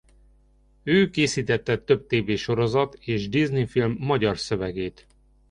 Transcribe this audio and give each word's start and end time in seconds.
Ő 0.83 1.09
készítette 1.09 1.77
több 1.83 2.07
tv-sorozat 2.07 2.93
és 2.95 3.29
Disney-film 3.29 3.95
magyar 3.99 4.37
szövegét. 4.39 5.07